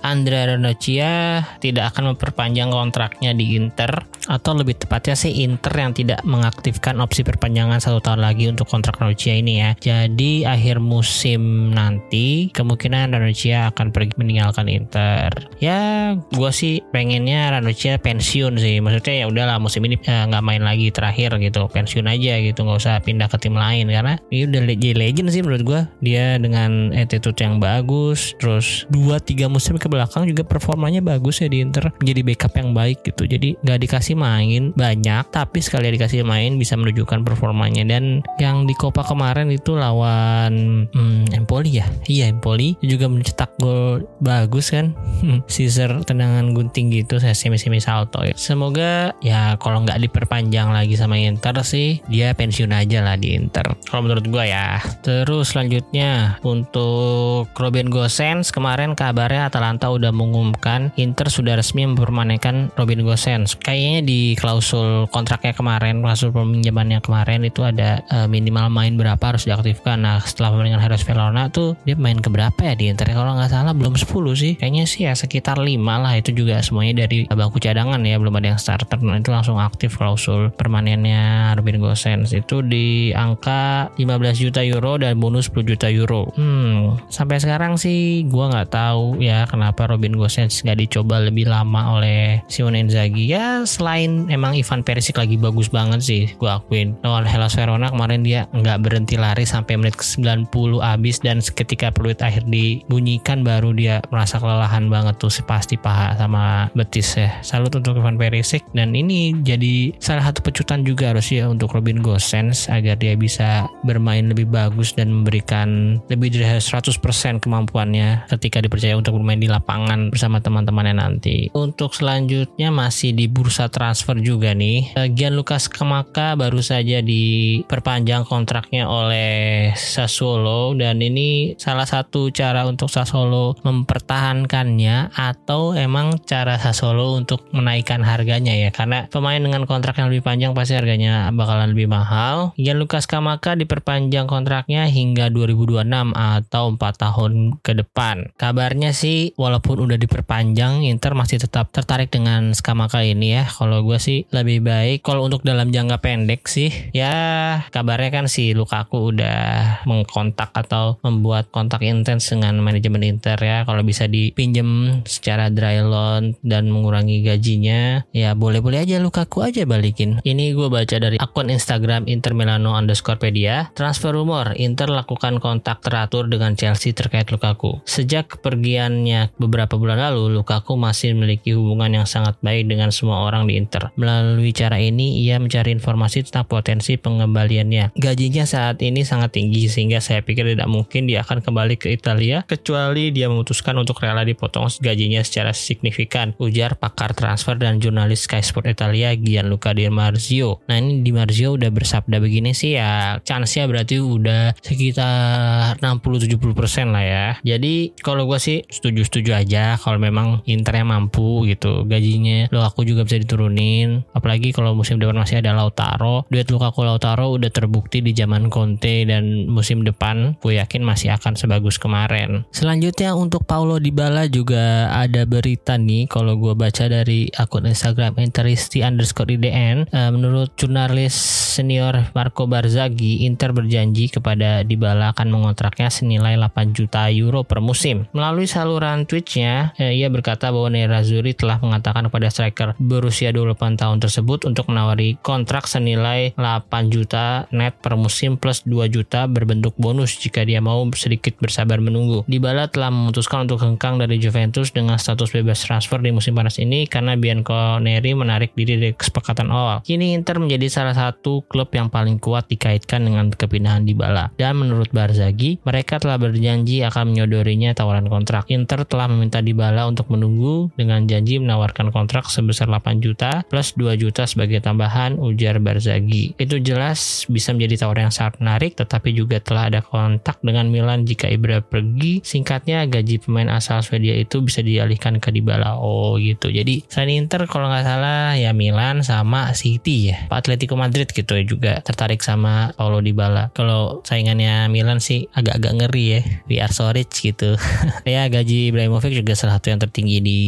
Andrea 0.00 0.56
Ranocchia 0.56 1.44
tidak 1.60 1.92
akan 1.94 2.14
memperpanjang 2.14 2.72
kontraknya 2.72 3.36
di 3.36 3.58
Inter 3.58 4.06
atau 4.30 4.54
lebih 4.54 4.78
tepatnya 4.78 5.18
sih 5.18 5.42
Inter 5.42 5.74
yang 5.74 5.90
tidak 5.90 6.22
mengaktifkan 6.22 7.02
opsi 7.02 7.26
perpanjangan 7.26 7.82
satu 7.82 7.98
tahun 7.98 8.22
lagi 8.22 8.46
untuk 8.46 8.70
kontrak 8.70 9.02
Ranocchia 9.02 9.34
ini 9.34 9.58
ya. 9.58 9.70
Jadi 9.74 10.46
akhir 10.46 10.78
musim 10.78 11.74
nanti 11.74 12.54
kemungkinan 12.54 13.10
Ranocchia 13.10 13.74
akan 13.74 13.90
pergi 13.90 14.14
meninggalkan 14.22 14.70
Inter. 14.70 15.34
Ya 15.58 16.14
gue 16.14 16.50
sih 16.54 16.78
pengennya 16.94 17.58
Ranocchia 17.58 17.98
pensiun 17.98 18.62
sih. 18.62 18.78
Maksudnya 18.78 19.24
ya 19.24 19.26
udahlah 19.26 19.58
musim 19.58 19.82
ini 19.82 19.98
eh, 19.98 20.24
nggak 20.30 20.42
eh, 20.42 20.46
main 20.46 20.62
lagi 20.62 20.94
terakhir 20.94 21.34
gitu. 21.42 21.66
Pensiun 21.66 22.06
aja 22.06 22.38
gitu 22.38 22.62
nggak 22.62 22.78
usah 22.78 23.02
pindah 23.02 23.26
ke 23.26 23.36
tim 23.42 23.58
lain 23.58 23.90
karena 23.90 24.14
ini 24.30 24.46
udah 24.46 24.60
jadi 24.70 24.94
legend 24.94 25.34
sih 25.34 25.42
menurut 25.42 25.62
gue. 25.66 25.80
Dia 26.06 26.38
dengan 26.38 26.94
attitude 26.94 27.42
yang 27.42 27.58
bagus 27.58 28.38
terus 28.38 28.86
2-3 28.94 29.50
musim 29.50 29.74
ke 29.74 29.89
belakang 29.90 30.30
juga 30.30 30.46
performanya 30.46 31.02
bagus 31.02 31.42
ya 31.42 31.50
di 31.50 31.60
Inter. 31.60 31.90
Menjadi 31.98 32.20
backup 32.22 32.52
yang 32.56 32.70
baik 32.70 32.98
gitu. 33.02 33.26
Jadi 33.26 33.58
nggak 33.60 33.78
dikasih 33.82 34.14
main 34.14 34.70
banyak 34.78 35.24
tapi 35.34 35.58
sekali 35.58 35.90
dikasih 35.90 36.22
main 36.22 36.54
bisa 36.56 36.78
menunjukkan 36.78 37.26
performanya. 37.26 37.82
Dan 37.82 38.22
yang 38.38 38.64
di 38.64 38.74
Copa 38.78 39.02
kemarin 39.02 39.50
itu 39.50 39.74
lawan 39.74 40.86
hmm, 40.94 41.34
Empoli 41.34 41.82
ya? 41.82 41.86
Iya 42.06 42.30
Empoli. 42.30 42.78
Juga 42.80 43.10
mencetak 43.10 43.50
gol 43.58 44.06
bagus 44.22 44.70
kan. 44.70 44.94
Caesar 45.52 46.06
tendangan 46.06 46.54
gunting 46.54 46.94
gitu 46.94 47.18
saya 47.18 47.34
semi 47.34 47.58
semi 47.58 47.82
salto 47.82 48.22
ya. 48.22 48.32
Semoga 48.38 49.12
ya 49.24 49.56
kalau 49.58 49.82
nggak 49.82 50.00
diperpanjang 50.06 50.70
lagi 50.70 50.94
sama 50.94 51.18
Inter 51.18 51.56
sih 51.64 51.98
dia 52.06 52.36
pensiun 52.36 52.70
aja 52.70 53.00
lah 53.00 53.16
di 53.16 53.32
Inter. 53.32 53.64
Kalau 53.88 54.04
menurut 54.04 54.26
gue 54.28 54.44
ya. 54.44 54.78
Terus 55.00 55.56
selanjutnya 55.56 56.36
untuk 56.44 57.48
Robin 57.56 57.88
Gosens 57.88 58.52
kemarin 58.52 58.92
kabarnya 58.92 59.48
Atalanta 59.48 59.79
Atalanta 59.80 59.96
udah 59.96 60.12
mengumumkan 60.12 60.92
Inter 61.00 61.32
sudah 61.32 61.56
resmi 61.56 61.88
mempermanenkan 61.88 62.68
Robin 62.76 63.00
Gosens. 63.00 63.56
Kayaknya 63.56 64.04
di 64.04 64.20
klausul 64.36 65.08
kontraknya 65.08 65.56
kemarin, 65.56 66.04
klausul 66.04 66.36
peminjamannya 66.36 67.00
kemarin 67.00 67.48
itu 67.48 67.64
ada 67.64 68.04
uh, 68.12 68.28
minimal 68.28 68.68
main 68.68 69.00
berapa 69.00 69.24
harus 69.24 69.48
diaktifkan. 69.48 70.04
Nah 70.04 70.20
setelah 70.20 70.52
permainan 70.52 70.84
Heros 70.84 71.00
Verona 71.08 71.48
tuh 71.48 71.80
dia 71.88 71.96
main 71.96 72.20
ke 72.20 72.28
berapa 72.28 72.60
ya 72.60 72.76
di 72.76 72.92
Inter? 72.92 73.08
Kalau 73.08 73.32
nggak 73.32 73.48
salah 73.48 73.72
belum 73.72 73.96
10 73.96 74.04
sih. 74.36 74.52
Kayaknya 74.60 74.84
sih 74.84 75.08
ya 75.08 75.16
sekitar 75.16 75.56
5 75.56 75.80
lah 75.80 76.12
itu 76.12 76.36
juga 76.36 76.60
semuanya 76.60 77.08
dari 77.08 77.24
bangku 77.24 77.56
cadangan 77.56 78.04
ya 78.04 78.20
belum 78.20 78.36
ada 78.36 78.52
yang 78.52 78.60
starter. 78.60 79.00
Nah 79.00 79.16
itu 79.16 79.32
langsung 79.32 79.56
aktif 79.56 79.96
klausul 79.96 80.52
permanennya 80.52 81.56
Robin 81.56 81.80
Gosens 81.80 82.36
itu 82.36 82.60
di 82.60 83.16
angka 83.16 83.88
15 83.96 84.44
juta 84.44 84.60
euro 84.60 85.00
dan 85.00 85.16
bonus 85.16 85.48
10 85.48 85.64
juta 85.64 85.88
euro. 85.88 86.28
Hmm 86.36 87.00
sampai 87.08 87.40
sekarang 87.40 87.80
sih 87.80 88.28
gua 88.28 88.52
nggak 88.52 88.70
tahu 88.74 89.22
ya 89.22 89.48
kenapa 89.48 89.59
kenapa 89.60 89.92
Robin 89.92 90.16
Gosens 90.16 90.64
nggak 90.64 90.88
dicoba 90.88 91.20
lebih 91.20 91.44
lama 91.44 92.00
oleh 92.00 92.40
Simone 92.48 92.80
Inzaghi? 92.80 93.28
Ya 93.28 93.60
selain 93.68 94.32
emang 94.32 94.56
Ivan 94.56 94.80
Perisic 94.80 95.20
lagi 95.20 95.36
bagus 95.36 95.68
banget 95.68 96.00
sih 96.00 96.32
gue 96.40 96.48
akuin. 96.48 96.96
Lawan 97.04 97.28
Hellas 97.28 97.52
Verona 97.52 97.92
kemarin 97.92 98.24
dia 98.24 98.48
nggak 98.56 98.80
berhenti 98.80 99.20
lari 99.20 99.44
sampai 99.44 99.76
menit 99.76 100.00
ke 100.00 100.04
90 100.08 100.48
abis 100.80 101.20
dan 101.20 101.44
ketika 101.44 101.92
peluit 101.92 102.16
akhir 102.24 102.48
dibunyikan 102.48 103.44
baru 103.44 103.76
dia 103.76 104.00
merasa 104.08 104.40
kelelahan 104.40 104.88
banget 104.88 105.20
tuh 105.20 105.28
pasti 105.44 105.76
paha 105.76 106.16
sama 106.16 106.72
betis 106.72 107.20
ya. 107.20 107.28
Salut 107.44 107.76
untuk 107.76 108.00
Ivan 108.00 108.16
Perisic 108.16 108.64
dan 108.72 108.96
ini 108.96 109.36
jadi 109.44 109.92
salah 110.00 110.24
satu 110.24 110.40
pecutan 110.40 110.88
juga 110.88 111.12
harus 111.12 111.28
ya 111.28 111.52
untuk 111.52 111.76
Robin 111.76 112.00
Gosens 112.00 112.64
agar 112.72 112.96
dia 112.96 113.12
bisa 113.12 113.68
bermain 113.84 114.24
lebih 114.24 114.48
bagus 114.48 114.96
dan 114.96 115.12
memberikan 115.12 116.00
lebih 116.08 116.32
dari 116.32 116.48
100% 116.48 117.44
kemampuannya 117.44 118.24
ketika 118.32 118.64
dipercaya 118.64 118.96
untuk 118.96 119.20
bermain 119.20 119.42
di 119.42 119.49
lapangan 119.50 120.14
bersama 120.14 120.38
teman-temannya 120.38 120.94
nanti. 120.94 121.50
Untuk 121.52 121.92
selanjutnya 121.98 122.70
masih 122.70 123.10
di 123.10 123.26
bursa 123.26 123.66
transfer 123.66 124.16
juga 124.22 124.54
nih. 124.54 124.94
Eh, 124.94 125.10
Gianluca 125.10 125.58
Scamacca 125.58 126.38
baru 126.38 126.62
saja 126.62 127.02
diperpanjang 127.02 128.24
kontraknya 128.24 128.86
oleh 128.86 129.72
Sassuolo 129.74 130.78
dan 130.78 131.02
ini 131.02 131.58
salah 131.58 131.84
satu 131.84 132.30
cara 132.30 132.64
untuk 132.70 132.86
Sassuolo 132.86 133.58
mempertahankannya 133.66 135.10
atau 135.12 135.74
emang 135.74 136.22
cara 136.22 136.56
Sassuolo 136.62 137.18
untuk 137.18 137.50
menaikkan 137.50 138.06
harganya 138.06 138.54
ya 138.54 138.70
karena 138.70 139.10
pemain 139.10 139.42
dengan 139.42 139.66
kontrak 139.66 139.98
yang 139.98 140.08
lebih 140.12 140.22
panjang 140.22 140.54
pasti 140.54 140.78
harganya 140.78 141.28
bakalan 141.34 141.74
lebih 141.74 141.90
mahal. 141.90 142.54
Gianluca 142.54 143.02
Scamacca 143.02 143.58
diperpanjang 143.58 144.30
kontraknya 144.30 144.86
hingga 144.86 145.32
2026 145.32 146.14
atau 146.14 146.64
4 146.76 147.02
tahun 147.02 147.32
ke 147.64 147.72
depan. 147.82 148.30
Kabarnya 148.36 148.92
sih 148.94 149.32
walaupun 149.40 149.88
udah 149.88 149.96
diperpanjang 149.96 150.84
Inter 150.84 151.16
masih 151.16 151.40
tetap 151.40 151.72
tertarik 151.72 152.12
dengan 152.12 152.52
Skamaka 152.52 153.00
ini 153.00 153.40
ya. 153.40 153.48
Kalau 153.48 153.80
gue 153.80 153.96
sih 153.96 154.28
lebih 154.28 154.60
baik 154.60 155.00
kalau 155.00 155.24
untuk 155.24 155.40
dalam 155.40 155.72
jangka 155.72 156.04
pendek 156.04 156.44
sih 156.44 156.68
ya 156.92 157.56
kabarnya 157.72 158.12
kan 158.12 158.26
si 158.28 158.52
Lukaku 158.52 159.16
udah 159.16 159.80
mengkontak 159.88 160.52
atau 160.52 161.00
membuat 161.00 161.48
kontak 161.48 161.80
intens 161.80 162.28
dengan 162.28 162.60
manajemen 162.60 163.00
Inter 163.00 163.40
ya. 163.40 163.64
Kalau 163.64 163.80
bisa 163.80 164.04
dipinjem 164.04 165.00
secara 165.08 165.48
dry 165.48 165.80
loan 165.80 166.36
dan 166.44 166.68
mengurangi 166.68 167.24
gajinya 167.24 168.04
ya 168.12 168.36
boleh-boleh 168.36 168.84
aja 168.84 169.00
Lukaku 169.00 169.40
aja 169.40 169.64
balikin. 169.64 170.20
Ini 170.20 170.52
gue 170.52 170.68
baca 170.68 170.96
dari 171.00 171.16
akun 171.16 171.48
Instagram 171.48 172.04
Inter 172.04 172.36
Milano 172.36 172.76
underscore 172.76 173.16
pedia. 173.16 173.72
Transfer 173.72 174.12
rumor 174.12 174.52
Inter 174.60 174.92
lakukan 174.92 175.40
kontak 175.40 175.80
teratur 175.80 176.28
dengan 176.28 176.52
Chelsea 176.58 176.92
terkait 176.92 177.30
Lukaku. 177.32 177.80
Sejak 177.88 178.36
kepergiannya 178.36 179.29
beberapa 179.36 179.76
bulan 179.76 180.00
lalu, 180.10 180.40
Lukaku 180.40 180.74
masih 180.74 181.12
memiliki 181.12 181.52
hubungan 181.52 182.02
yang 182.02 182.06
sangat 182.08 182.40
baik 182.40 182.66
dengan 182.66 182.90
semua 182.90 183.26
orang 183.28 183.44
di 183.44 183.60
Inter. 183.60 183.92
Melalui 184.00 184.50
cara 184.56 184.80
ini, 184.80 185.20
ia 185.20 185.36
mencari 185.36 185.70
informasi 185.76 186.24
tentang 186.26 186.48
potensi 186.48 186.96
pengembaliannya. 186.96 187.94
Gajinya 187.94 188.48
saat 188.48 188.80
ini 188.80 189.04
sangat 189.04 189.36
tinggi 189.36 189.68
sehingga 189.68 190.00
saya 190.00 190.24
pikir 190.24 190.56
tidak 190.56 190.66
mungkin 190.66 191.04
dia 191.04 191.20
akan 191.20 191.44
kembali 191.44 191.76
ke 191.76 191.92
Italia 191.92 192.42
kecuali 192.48 193.12
dia 193.12 193.28
memutuskan 193.28 193.76
untuk 193.76 194.00
rela 194.00 194.24
dipotong 194.24 194.72
gajinya 194.80 195.20
secara 195.20 195.52
signifikan, 195.52 196.32
ujar 196.40 196.80
pakar 196.80 197.12
transfer 197.12 197.60
dan 197.60 197.78
jurnalis 197.78 198.24
Sky 198.24 198.40
Sport 198.40 198.72
Italia 198.72 199.12
Gianluca 199.12 199.76
Di 199.76 199.86
Marzio. 199.92 200.64
Nah 200.70 200.80
ini 200.80 201.04
Di 201.04 201.12
Marzio 201.12 201.54
udah 201.54 201.68
bersabda 201.68 202.16
begini 202.18 202.56
sih 202.56 202.80
ya, 202.80 203.20
chance-nya 203.20 203.68
berarti 203.68 204.00
udah 204.00 204.56
sekitar 204.64 205.76
60-70% 205.84 206.94
lah 206.94 207.04
ya. 207.04 207.26
Jadi 207.44 207.92
kalau 208.00 208.24
gue 208.24 208.40
sih 208.40 208.64
setuju-setuju 208.66 209.19
aja 209.28 209.76
kalau 209.76 210.00
memang 210.00 210.40
Internya 210.48 210.86
mampu 210.88 211.44
gitu. 211.44 211.84
Gajinya 211.84 212.48
lo 212.48 212.64
aku 212.64 212.88
juga 212.88 213.04
bisa 213.04 213.20
diturunin. 213.20 214.02
Apalagi 214.16 214.56
kalau 214.56 214.72
musim 214.72 214.96
depan 214.96 215.20
masih 215.20 215.44
ada 215.44 215.52
Lautaro. 215.52 216.24
Duet 216.32 216.48
Lukaku 216.48 216.82
Lautaro 216.82 217.36
udah 217.36 217.52
terbukti 217.52 218.00
di 218.00 218.16
zaman 218.16 218.48
Conte 218.48 219.04
dan 219.04 219.46
musim 219.50 219.84
depan 219.84 220.40
gue 220.40 220.56
yakin 220.56 220.80
masih 220.80 221.12
akan 221.14 221.36
sebagus 221.36 221.76
kemarin. 221.76 222.48
Selanjutnya 222.50 223.12
untuk 223.12 223.44
Paulo 223.44 223.76
Dybala 223.76 224.30
juga 224.30 224.88
ada 224.94 225.28
berita 225.28 225.76
nih. 225.76 226.08
Kalau 226.08 226.40
gue 226.40 226.56
baca 226.56 226.88
dari 226.88 227.28
akun 227.36 227.68
Instagram 227.68 228.16
Interisti 228.22 228.80
underscore 228.80 229.36
IDN 229.36 229.90
uh, 229.90 230.10
menurut 230.14 230.54
jurnalis 230.56 231.12
senior 231.50 232.14
Marco 232.14 232.46
Barzaghi 232.46 233.26
Inter 233.26 233.50
berjanji 233.50 234.08
kepada 234.08 234.62
Dybala 234.62 235.12
akan 235.12 235.28
mengontraknya 235.34 235.90
senilai 235.90 236.38
8 236.38 236.76
juta 236.76 237.10
euro 237.10 237.42
per 237.42 237.58
musim. 237.58 238.06
Melalui 238.14 238.46
saluran 238.46 239.04
Twitch-nya 239.10 239.74
eh, 239.74 239.98
ia 239.98 240.06
berkata 240.06 240.54
bahwa 240.54 240.70
Nerazzurri 240.70 241.34
telah 241.34 241.58
mengatakan 241.58 242.06
kepada 242.06 242.30
striker 242.30 242.78
berusia 242.78 243.34
28 243.34 243.74
tahun 243.74 243.98
tersebut 243.98 244.46
untuk 244.46 244.70
menawari 244.70 245.18
kontrak 245.18 245.66
senilai 245.66 246.30
8 246.38 246.94
juta 246.94 247.50
net 247.50 247.74
per 247.82 247.98
musim 247.98 248.38
plus 248.38 248.62
2 248.62 248.86
juta 248.86 249.26
berbentuk 249.26 249.74
bonus 249.74 250.14
jika 250.14 250.46
dia 250.46 250.62
mau 250.62 250.86
sedikit 250.94 251.34
bersabar 251.42 251.82
menunggu. 251.82 252.22
Dybala 252.30 252.70
telah 252.70 252.94
memutuskan 252.94 253.50
untuk 253.50 253.66
hengkang 253.66 253.98
dari 253.98 254.22
Juventus 254.22 254.70
dengan 254.70 254.94
status 254.94 255.34
bebas 255.34 255.64
transfer 255.64 255.98
di 255.98 256.14
musim 256.14 256.36
panas 256.36 256.62
ini 256.62 256.86
karena 256.86 257.16
Bianconeri 257.16 258.12
menarik 258.14 258.54
diri 258.54 258.76
dari 258.76 258.94
kesepakatan 258.94 259.48
awal. 259.50 259.82
Kini 259.82 260.12
Inter 260.12 260.38
menjadi 260.38 260.68
salah 260.68 260.94
satu 260.94 261.42
klub 261.48 261.72
yang 261.72 261.88
paling 261.88 262.20
kuat 262.20 262.46
dikaitkan 262.46 263.02
dengan 263.02 263.32
kepindahan 263.32 263.88
Dybala. 263.88 264.36
Dan 264.36 264.60
menurut 264.60 264.92
Barzaghi, 264.92 265.58
mereka 265.64 265.96
telah 265.96 266.20
berjanji 266.20 266.84
akan 266.84 267.16
menyodorinya 267.16 267.72
tawaran 267.72 268.06
kontrak. 268.12 268.44
Inter 268.52 268.84
telah 268.84 268.99
meminta 269.06 269.40
Dybala 269.40 269.86
untuk 269.88 270.10
menunggu 270.12 270.68
dengan 270.74 271.06
janji 271.06 271.38
menawarkan 271.38 271.94
kontrak 271.94 272.28
sebesar 272.28 272.68
8 272.68 273.00
juta 273.00 273.46
plus 273.46 273.72
2 273.78 273.96
juta 273.96 274.26
sebagai 274.26 274.60
tambahan 274.60 275.16
ujar 275.16 275.62
Barzaghi. 275.62 276.34
Itu 276.36 276.58
jelas 276.58 277.24
bisa 277.30 277.54
menjadi 277.54 277.86
tawaran 277.86 278.10
yang 278.10 278.14
sangat 278.14 278.42
menarik 278.42 278.72
tetapi 278.76 279.14
juga 279.14 279.38
telah 279.38 279.70
ada 279.70 279.80
kontak 279.80 280.40
dengan 280.40 280.68
Milan 280.68 281.06
jika 281.06 281.30
Ibra 281.30 281.62
pergi. 281.62 282.24
Singkatnya 282.24 282.84
gaji 282.90 283.22
pemain 283.22 283.48
asal 283.52 283.84
Swedia 283.84 284.16
itu 284.16 284.42
bisa 284.42 284.60
dialihkan 284.64 285.22
ke 285.22 285.30
Dybala. 285.30 285.78
Oh 285.78 286.18
gitu. 286.18 286.50
Jadi 286.50 286.84
selain 286.90 287.24
Inter 287.24 287.44
kalau 287.46 287.68
nggak 287.68 287.86
salah 287.86 288.34
ya 288.34 288.50
Milan 288.56 289.04
sama 289.06 289.52
City 289.52 290.10
ya. 290.10 290.26
Atletico 290.32 290.74
Madrid 290.74 291.12
gitu 291.12 291.36
ya 291.36 291.44
juga 291.44 291.72
tertarik 291.84 292.24
sama 292.24 292.72
Paulo 292.74 293.04
Dybala. 293.04 293.52
Kalau 293.52 294.00
saingannya 294.02 294.72
Milan 294.72 294.98
sih 294.98 295.28
agak-agak 295.36 295.72
ngeri 295.76 296.04
ya. 296.10 296.20
We 296.48 296.56
are 296.58 296.72
so 296.72 296.88
rich 296.90 297.22
gitu. 297.22 297.54
ya 298.08 298.26
gaji 298.32 298.72
Ibrahimovic 298.90 299.22
juga 299.22 299.38
salah 299.38 299.62
satu 299.62 299.70
yang 299.70 299.78
tertinggi 299.78 300.18
di 300.18 300.40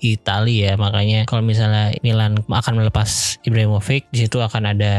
Italia 0.00 0.72
ya. 0.72 0.74
Makanya 0.80 1.28
kalau 1.28 1.44
misalnya 1.44 1.92
Milan 2.00 2.40
akan 2.48 2.80
melepas 2.80 3.36
Ibrahimovic, 3.44 4.08
di 4.08 4.24
situ 4.24 4.40
akan 4.40 4.72
ada 4.72 4.94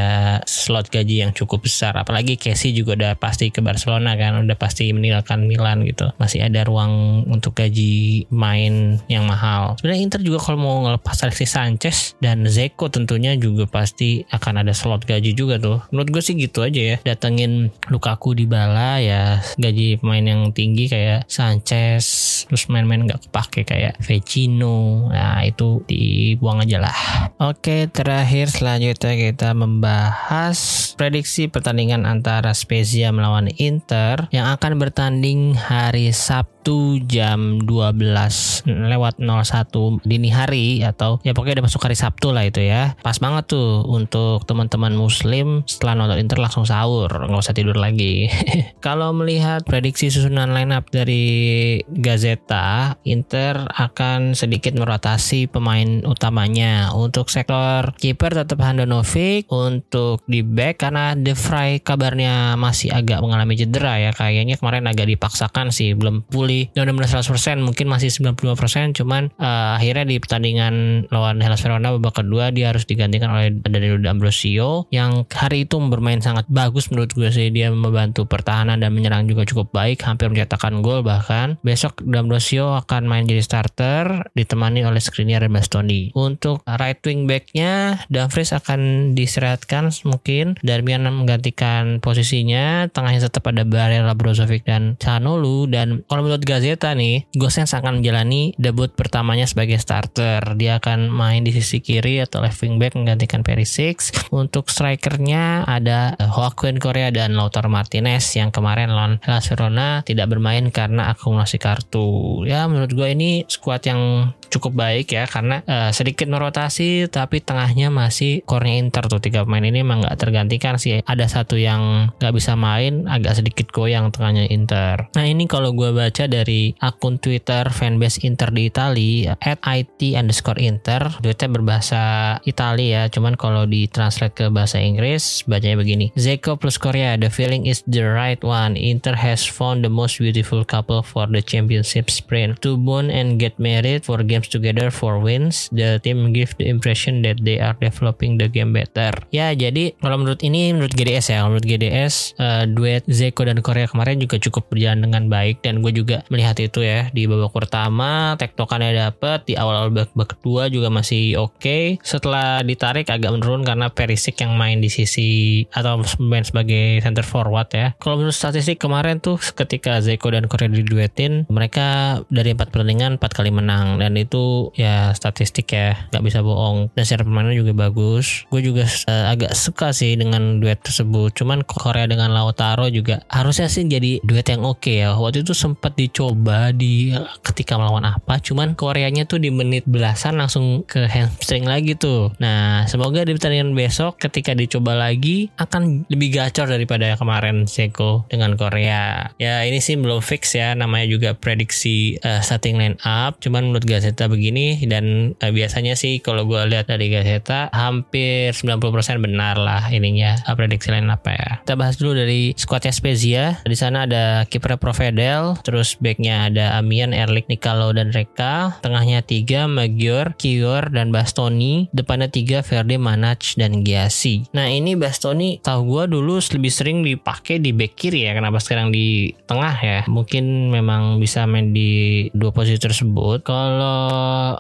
slot 0.46 0.94
gaji 0.94 1.26
yang 1.26 1.34
cukup 1.34 1.66
besar. 1.66 1.98
Apalagi 1.98 2.38
Casey 2.38 2.78
juga 2.78 2.94
udah 2.94 3.18
pasti 3.18 3.50
ke 3.50 3.66
Barcelona 3.66 4.14
kan, 4.14 4.46
udah 4.46 4.54
pasti 4.54 4.94
meninggalkan 4.94 5.50
Milan 5.50 5.82
gitu. 5.90 6.14
Masih 6.22 6.46
ada 6.46 6.62
ruang 6.62 7.26
untuk 7.26 7.58
gaji 7.58 8.30
main 8.30 9.02
yang 9.10 9.26
mahal. 9.26 9.82
Sebenarnya 9.82 10.02
Inter 10.06 10.22
juga 10.22 10.38
kalau 10.38 10.62
mau 10.62 10.78
ngelepas 10.86 11.18
Alexis 11.26 11.58
Sanchez 11.58 12.14
dan 12.22 12.46
Zeko 12.46 12.94
tentunya 12.94 13.34
juga 13.34 13.66
pasti 13.66 14.22
akan 14.30 14.62
ada 14.62 14.78
slot 14.78 15.10
gaji 15.10 15.34
juga 15.34 15.58
tuh. 15.58 15.82
Menurut 15.90 16.14
gue 16.14 16.22
sih 16.22 16.38
gitu 16.38 16.62
aja 16.62 16.78
ya. 16.78 16.98
Datengin 17.02 17.74
Lukaku 17.90 18.38
di 18.38 18.46
bala 18.46 19.02
ya 19.02 19.42
gaji 19.58 19.98
pemain 19.98 20.22
yang 20.22 20.54
tinggi 20.54 20.86
kayak 20.86 21.26
Sanchez 21.26 22.06
terus 22.52 22.68
main-main 22.92 23.08
nggak 23.08 23.32
kepake 23.32 23.64
kayak 23.64 23.96
Vecino. 24.04 25.08
Nah 25.08 25.40
itu 25.48 25.80
dibuang 25.88 26.68
aja 26.68 26.84
lah. 26.84 26.98
Oke 27.40 27.88
terakhir 27.88 28.52
selanjutnya 28.52 29.16
kita 29.16 29.56
membahas 29.56 30.92
prediksi 31.00 31.48
pertandingan 31.48 32.04
antara 32.04 32.52
Spezia 32.52 33.16
melawan 33.16 33.48
Inter 33.56 34.28
yang 34.36 34.52
akan 34.52 34.76
bertanding 34.76 35.56
hari 35.56 36.12
Sabtu 36.12 36.61
Sabtu 36.62 37.02
jam 37.10 37.58
12 37.66 38.70
lewat 38.70 39.18
01 39.18 40.06
dini 40.06 40.30
hari 40.30 40.86
atau 40.86 41.18
ya 41.26 41.34
pokoknya 41.34 41.58
udah 41.58 41.66
masuk 41.66 41.82
hari 41.82 41.98
Sabtu 41.98 42.30
lah 42.30 42.46
itu 42.46 42.62
ya. 42.62 42.94
Pas 43.02 43.18
banget 43.18 43.58
tuh 43.58 43.82
untuk 43.90 44.46
teman-teman 44.46 44.94
muslim 44.94 45.66
setelah 45.66 45.98
nonton 45.98 46.22
Inter 46.22 46.38
langsung 46.38 46.70
sahur, 46.70 47.10
nggak 47.10 47.42
usah 47.42 47.58
tidur 47.58 47.82
lagi. 47.82 48.30
Kalau 48.86 49.10
melihat 49.10 49.66
prediksi 49.66 50.14
susunan 50.14 50.54
lineup 50.54 50.86
dari 50.94 51.82
Gazeta, 51.90 52.94
Inter 53.10 53.66
akan 53.66 54.38
sedikit 54.38 54.78
merotasi 54.78 55.50
pemain 55.50 56.06
utamanya. 56.06 56.94
Untuk 56.94 57.34
sektor 57.34 57.98
kiper 57.98 58.38
tetap 58.38 58.62
Handanovic, 58.62 59.50
untuk 59.50 60.22
di 60.30 60.46
back 60.46 60.86
karena 60.86 61.18
De 61.18 61.34
Vrij 61.34 61.82
kabarnya 61.82 62.54
masih 62.54 62.94
agak 62.94 63.18
mengalami 63.26 63.58
cedera 63.58 63.98
ya 63.98 64.14
kayaknya 64.14 64.62
kemarin 64.62 64.86
agak 64.86 65.10
dipaksakan 65.10 65.74
sih 65.74 65.98
belum 65.98 66.22
pulih 66.30 66.51
dan 66.76 66.92
udah 66.92 67.10
100% 67.10 67.62
mungkin 67.64 67.88
masih 67.90 68.14
95% 68.14 68.98
cuman 69.02 69.32
uh, 69.40 69.78
akhirnya 69.78 70.06
di 70.06 70.18
pertandingan 70.22 71.06
lawan 71.10 71.40
Hellas 71.42 71.64
Verona 71.64 71.94
babak 71.98 72.24
kedua 72.24 72.54
dia 72.54 72.70
harus 72.74 72.86
digantikan 72.86 73.32
oleh 73.34 73.54
Danilo 73.54 73.98
D'Ambrosio 74.02 74.86
yang 74.92 75.26
hari 75.32 75.66
itu 75.66 75.78
bermain 75.78 76.20
sangat 76.20 76.46
bagus 76.52 76.92
menurut 76.92 77.12
gue 77.16 77.30
sih. 77.32 77.50
Dia 77.50 77.72
membantu 77.72 78.28
pertahanan 78.28 78.80
dan 78.80 78.92
menyerang 78.94 79.26
juga 79.26 79.48
cukup 79.48 79.74
baik 79.74 80.04
hampir 80.04 80.28
mencetakkan 80.30 80.84
gol 80.84 81.02
bahkan. 81.02 81.58
Besok 81.64 82.04
D'Ambrosio 82.04 82.76
akan 82.78 83.08
main 83.08 83.26
jadi 83.26 83.42
starter 83.42 84.32
ditemani 84.34 84.84
oleh 84.86 85.00
Skriniar 85.00 85.44
dan 85.46 85.54
Bastoni. 85.56 86.12
Untuk 86.14 86.62
right 86.68 87.00
wing 87.04 87.26
backnya 87.26 88.04
Dumfries 88.12 88.54
akan 88.56 89.14
diseratkan 89.14 89.90
mungkin. 90.04 90.60
Darmian 90.62 91.08
menggantikan 91.12 92.00
posisinya 92.04 92.88
tengahnya 92.92 93.28
tetap 93.28 93.48
ada 93.50 93.64
Barella 93.66 94.14
Brozovic 94.14 94.68
dan 94.68 95.00
Canolu 95.00 95.66
dan 95.68 96.04
kalau 96.06 96.28
menurut 96.42 96.58
Gazeta 96.58 96.98
nih, 96.98 97.30
Gosens 97.38 97.78
akan 97.78 98.02
menjalani 98.02 98.58
debut 98.58 98.90
pertamanya 98.90 99.46
sebagai 99.46 99.78
starter. 99.78 100.42
Dia 100.58 100.82
akan 100.82 101.14
main 101.14 101.46
di 101.46 101.54
sisi 101.54 101.86
kiri 101.86 102.18
atau 102.18 102.42
left 102.42 102.66
wing 102.66 102.82
back 102.82 102.98
menggantikan 102.98 103.46
Perisic. 103.46 104.02
Untuk 104.34 104.74
strikernya 104.74 105.70
ada 105.70 106.18
Joaquin 106.18 106.82
Korea 106.82 107.14
dan 107.14 107.38
Lautaro 107.38 107.70
Martinez 107.70 108.26
yang 108.34 108.50
kemarin 108.50 108.90
lawan 108.90 109.22
Hellas 109.22 109.54
Verona 109.54 110.02
tidak 110.02 110.34
bermain 110.34 110.66
karena 110.74 111.14
akumulasi 111.14 111.62
kartu. 111.62 112.42
Ya 112.50 112.66
menurut 112.66 112.90
gue 112.90 113.08
ini 113.14 113.46
skuad 113.46 113.86
yang 113.86 114.34
cukup 114.52 114.76
baik 114.76 115.16
ya 115.16 115.24
karena 115.26 115.64
uh, 115.64 115.90
sedikit 115.96 116.28
merotasi 116.28 117.08
tapi 117.08 117.40
tengahnya 117.40 117.88
masih 117.88 118.44
core 118.44 118.68
Inter 118.68 119.08
tuh. 119.08 119.24
Tiga 119.24 119.48
pemain 119.48 119.64
ini 119.64 119.82
emang 119.82 120.04
nggak 120.04 120.20
tergantikan 120.20 120.76
sih. 120.76 121.00
Ada 121.08 121.32
satu 121.32 121.56
yang 121.56 122.12
nggak 122.20 122.34
bisa 122.36 122.60
main 122.60 123.08
agak 123.08 123.40
sedikit 123.40 123.72
goyang 123.72 124.12
tengahnya 124.12 124.52
Inter. 124.52 125.08
Nah 125.16 125.26
ini 125.26 125.48
kalau 125.48 125.72
gue 125.72 125.96
baca 125.96 126.28
dari 126.28 126.76
akun 126.84 127.18
Twitter 127.18 127.72
fanbase 127.72 128.28
Inter 128.28 128.52
di 128.52 128.68
Italia 128.68 129.40
at 129.40 129.64
it 129.72 130.02
underscore 130.20 130.60
Inter. 130.60 131.08
Tweetnya 131.24 131.48
berbahasa 131.48 132.04
Italia 132.44 132.92
ya 132.92 133.04
cuman 133.08 133.40
kalau 133.40 133.64
ditranslate 133.64 134.36
ke 134.36 134.46
bahasa 134.52 134.84
Inggris 134.84 135.48
bacanya 135.48 135.80
begini. 135.80 136.12
Zeko 136.20 136.60
plus 136.60 136.76
Korea 136.76 137.16
the 137.16 137.32
feeling 137.32 137.70
is 137.70 137.86
the 137.88 138.04
right 138.04 138.42
one. 138.44 138.76
Inter 138.76 139.16
has 139.16 139.48
found 139.48 139.86
the 139.86 139.92
most 139.94 140.20
beautiful 140.20 140.68
couple 140.68 141.00
for 141.06 141.30
the 141.32 141.40
championship 141.40 142.12
sprint. 142.12 142.60
To 142.66 142.76
bond 142.76 143.14
and 143.14 143.40
get 143.40 143.56
married 143.56 144.04
for 144.04 144.20
games 144.26 144.41
games 144.42 144.50
together 144.50 144.90
for 144.90 145.22
wins. 145.22 145.70
The 145.70 146.02
team 146.02 146.34
give 146.34 146.58
the 146.58 146.66
impression 146.66 147.22
that 147.22 147.46
they 147.46 147.62
are 147.62 147.78
developing 147.78 148.42
the 148.42 148.50
game 148.50 148.74
better. 148.74 149.14
Ya, 149.30 149.54
jadi 149.54 149.94
kalau 150.02 150.18
menurut 150.18 150.42
ini 150.42 150.74
menurut 150.74 150.98
GDS 150.98 151.30
ya, 151.30 151.46
menurut 151.46 151.62
GDS 151.62 152.34
uh, 152.42 152.66
duet 152.66 153.06
Zeko 153.06 153.46
dan 153.46 153.62
Korea 153.62 153.86
kemarin 153.86 154.18
juga 154.18 154.42
cukup 154.42 154.74
berjalan 154.74 155.06
dengan 155.06 155.30
baik 155.30 155.62
dan 155.62 155.86
gue 155.86 155.94
juga 155.94 156.26
melihat 156.34 156.58
itu 156.58 156.82
ya 156.82 157.14
di 157.14 157.30
babak 157.30 157.54
pertama 157.54 158.34
tektokannya 158.42 158.98
dapet 158.98 159.46
di 159.46 159.54
awal-awal 159.54 159.94
babak 159.94 160.34
kedua 160.34 160.72
juga 160.74 160.90
masih 160.90 161.38
oke. 161.38 161.62
Okay. 161.62 161.86
Setelah 162.02 162.66
ditarik 162.66 163.06
agak 163.12 163.30
menurun 163.30 163.62
karena 163.62 163.92
Perisic 163.92 164.42
yang 164.42 164.56
main 164.58 164.80
di 164.80 164.88
sisi 164.88 165.62
atau 165.70 166.02
main 166.18 166.42
sebagai 166.42 167.04
center 167.04 167.28
forward 167.28 167.70
ya. 167.76 167.94
Kalau 168.00 168.18
menurut 168.18 168.34
statistik 168.34 168.82
kemarin 168.82 169.20
tuh 169.20 169.38
ketika 169.38 170.00
Zeko 170.00 170.34
dan 170.34 170.48
Korea 170.48 170.72
diduetin 170.72 171.46
mereka 171.52 172.20
dari 172.32 172.56
empat 172.56 172.72
pertandingan 172.72 173.20
empat 173.20 173.36
kali 173.36 173.52
menang 173.52 174.00
dan 174.00 174.16
itu 174.16 174.31
ya 174.78 175.12
statistik 175.12 175.68
ya 175.74 176.08
nggak 176.14 176.24
bisa 176.24 176.40
bohong. 176.40 176.94
Dan 176.96 177.04
secara 177.04 177.28
permainan 177.28 177.56
juga 177.58 177.74
bagus. 177.76 178.46
Gue 178.48 178.64
juga 178.64 178.88
uh, 178.88 179.34
agak 179.34 179.54
suka 179.58 179.92
sih 179.92 180.16
dengan 180.16 180.62
duet 180.62 180.80
tersebut. 180.80 181.36
Cuman 181.36 181.66
Korea 181.66 182.08
dengan 182.08 182.32
Lautaro 182.32 182.88
juga 182.88 183.24
harusnya 183.28 183.68
sih 183.68 183.88
jadi 183.88 184.22
duet 184.22 184.48
yang 184.48 184.64
oke 184.64 184.84
okay 184.84 185.06
ya. 185.06 185.16
Waktu 185.16 185.44
itu 185.44 185.54
sempat 185.56 185.96
dicoba 185.98 186.72
di 186.76 187.16
ketika 187.42 187.76
melawan 187.80 188.06
apa. 188.08 188.38
Cuman 188.40 188.74
Koreanya 188.76 189.26
tuh 189.26 189.42
di 189.42 189.50
menit 189.50 189.88
belasan 189.88 190.38
langsung 190.38 190.84
ke 190.86 191.08
hamstring 191.08 191.66
lagi 191.68 191.98
tuh. 191.98 192.34
Nah 192.40 192.86
semoga 192.88 193.24
di 193.24 193.34
pertandingan 193.36 193.74
besok 193.74 194.20
ketika 194.22 194.54
dicoba 194.54 194.94
lagi 194.94 195.50
akan 195.58 196.06
lebih 196.12 196.38
gacor 196.38 196.70
daripada 196.70 197.16
kemarin 197.18 197.66
Seko 197.66 198.26
dengan 198.28 198.56
Korea. 198.60 199.32
Ya 199.40 199.64
ini 199.66 199.80
sih 199.82 199.98
belum 199.98 200.22
fix 200.22 200.54
ya. 200.54 200.74
Namanya 200.78 201.08
juga 201.10 201.30
prediksi 201.34 202.18
uh, 202.22 202.42
starting 202.44 202.78
line 202.78 202.98
up. 203.06 203.40
Cuman 203.42 203.72
menurut 203.72 203.86
Gazeta 203.88 204.21
begini 204.28 204.82
dan 204.86 205.38
uh, 205.40 205.52
biasanya 205.54 205.98
sih 205.98 206.20
kalau 206.20 206.46
gue 206.46 206.60
lihat 206.70 206.90
dari 206.90 207.10
Gazeta 207.10 207.72
hampir 207.74 208.54
90% 208.54 209.24
benar 209.24 209.56
lah 209.58 209.88
ininya 209.90 210.38
uh, 210.46 210.54
prediksi 210.58 210.92
line 210.92 211.10
up 211.10 211.26
ya. 211.26 211.64
Kita 211.64 211.78
bahas 211.78 211.98
dulu 211.98 212.18
dari 212.18 212.54
squadnya 212.58 212.94
Spezia. 212.94 213.44
Di 213.64 213.78
sana 213.78 214.06
ada 214.10 214.46
kiper 214.46 214.78
Provedel 214.82 215.58
terus 215.62 215.96
backnya 215.98 216.52
ada 216.52 216.66
Amian 216.78 217.16
Erlik 217.16 217.48
Nikalo 217.48 217.94
dan 217.94 218.12
Reka 218.12 218.82
tengahnya 218.82 219.22
tiga 219.22 219.66
Magior 219.66 220.34
Kior 220.36 220.90
dan 220.92 221.10
Bastoni. 221.14 221.88
Depannya 221.96 222.28
tiga 222.28 222.62
Verde 222.66 222.98
Manach 223.00 223.56
dan 223.56 223.82
Giasi 223.86 224.52
nah 224.52 224.68
ini 224.68 224.98
Bastoni 224.98 225.62
tahu 225.64 225.82
gue 225.88 226.04
dulu 226.18 226.38
lebih 226.42 226.72
sering 226.72 226.98
dipakai 227.06 227.62
di 227.62 227.72
back 227.72 227.94
kiri 227.96 228.28
ya 228.28 228.36
kenapa 228.36 228.60
sekarang 228.60 228.90
di 228.90 229.32
tengah 229.46 229.76
ya? 229.80 230.00
Mungkin 230.10 230.74
memang 230.74 231.22
bisa 231.22 231.48
main 231.48 231.72
di 231.72 232.28
dua 232.36 232.52
posisi 232.52 232.80
tersebut. 232.80 233.46
Kalau 233.46 234.11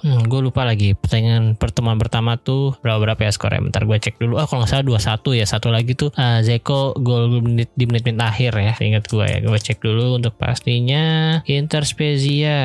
hmm, 0.01 0.27
gue 0.27 0.41
lupa 0.41 0.63
lagi 0.63 0.93
pertandingan 0.93 1.55
pertemuan 1.57 1.97
pertama 1.97 2.37
tuh 2.37 2.77
berapa 2.79 3.01
berapa 3.01 3.21
ya 3.27 3.31
skornya. 3.33 3.61
Bentar 3.63 3.83
gue 3.83 3.97
cek 3.97 4.21
dulu. 4.21 4.37
Oh 4.37 4.45
kalau 4.45 4.63
nggak 4.63 4.71
salah 4.71 4.85
dua 4.85 4.99
satu 5.01 5.35
ya. 5.35 5.45
Satu 5.47 5.73
lagi 5.73 5.97
tuh 5.97 6.13
uh, 6.15 6.39
Zeko 6.45 6.95
gol 6.99 7.41
menit 7.41 7.71
di 7.73 7.89
menit-menit 7.89 8.21
akhir 8.21 8.51
ya. 8.55 8.73
Ingat 8.77 9.09
gue 9.09 9.25
ya. 9.25 9.37
Gue 9.41 9.57
cek 9.57 9.81
dulu 9.81 10.19
untuk 10.19 10.37
pastinya 10.37 11.39
Inter 11.47 11.83
Spezia. 11.83 12.59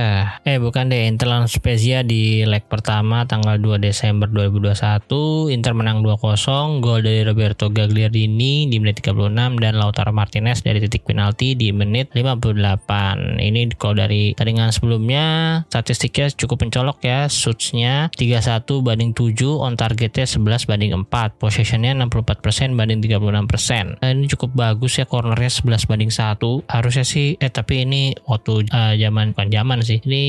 Eh 0.44 0.58
bukan 0.60 0.92
deh 0.92 1.08
Inter 1.08 1.30
lawan 1.30 1.48
Spezia 1.48 2.04
di 2.06 2.44
leg 2.44 2.66
pertama 2.68 3.24
tanggal 3.24 3.58
2 3.58 3.80
Desember 3.80 4.28
2021. 4.28 5.54
Inter 5.54 5.72
menang 5.72 6.04
2-0. 6.04 6.84
Gol 6.84 7.00
dari 7.02 7.22
Roberto 7.24 7.72
Gagliardini 7.72 8.68
di 8.68 8.76
menit 8.78 9.00
36 9.02 9.32
dan 9.62 9.74
Lautaro 9.78 10.12
Martinez 10.12 10.60
dari 10.60 10.78
titik 10.82 11.06
penalti 11.08 11.56
di 11.56 11.72
menit 11.72 12.12
58. 12.12 13.40
Ini 13.40 13.60
kalau 13.78 13.96
dari 13.96 14.36
tandingan 14.36 14.70
sebelumnya 14.74 15.24
statistiknya 15.70 16.28
cukup 16.34 16.65
mencolok 16.68 16.98
ya. 17.06 17.30
Shootsnya 17.30 18.10
31 18.14 18.66
banding 18.82 19.12
7, 19.14 19.62
on 19.62 19.78
targetnya 19.78 20.26
11 20.26 20.68
banding 20.68 20.92
4, 20.94 21.38
possessionnya 21.38 21.94
64% 21.94 22.74
banding 22.74 23.00
36%. 23.00 24.02
Nah, 24.02 24.10
ini 24.10 24.26
cukup 24.26 24.50
bagus 24.56 24.98
ya 24.98 25.06
cornernya 25.06 25.50
11 25.50 25.88
banding 25.88 26.12
1. 26.12 26.66
Harusnya 26.66 27.06
sih 27.06 27.38
eh 27.38 27.52
tapi 27.52 27.86
ini 27.86 28.16
waktu 28.26 28.66
uh, 28.70 28.94
zaman 28.98 29.32
bukan 29.36 29.48
zaman 29.52 29.78
sih. 29.84 30.02
Ini 30.02 30.24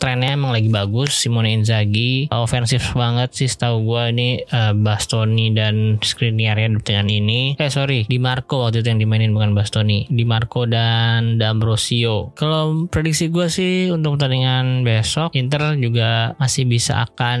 trennya 0.00 0.34
emang 0.34 0.54
lagi 0.54 0.68
bagus 0.70 1.14
Simone 1.14 1.52
Inzaghi 1.54 2.30
ofensif 2.32 2.94
banget 2.96 3.34
sih 3.34 3.48
setahu 3.50 3.84
gue 3.84 4.02
ini 4.14 4.28
uh, 4.48 4.72
Bastoni 4.72 5.52
dan 5.52 6.00
Skriniar 6.00 6.56
ya 6.56 6.68
dengan 6.70 7.06
ini. 7.10 7.54
Eh 7.58 7.68
sorry, 7.68 8.08
Di 8.08 8.16
Marco 8.16 8.64
waktu 8.64 8.80
itu 8.80 8.88
yang 8.88 9.00
dimainin 9.02 9.34
bukan 9.36 9.52
Bastoni. 9.52 10.08
Di 10.08 10.24
Marco 10.24 10.64
dan 10.64 11.36
D'Ambrosio. 11.36 12.32
Kalau 12.38 12.88
prediksi 12.88 13.28
gue 13.28 13.46
sih 13.52 13.92
untuk 13.92 14.16
pertandingan 14.16 14.82
besok 14.86 15.36
Inter 15.36 15.67
juga 15.76 16.38
masih 16.38 16.64
bisa 16.64 17.04
akan 17.04 17.40